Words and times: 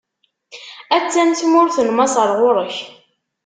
A-tt-an 0.95 1.31
tmurt 1.39 1.77
n 1.85 1.87
Maṣer 1.93 2.29
ɣur-k. 2.39 2.75